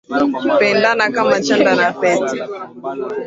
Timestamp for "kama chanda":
1.15-1.71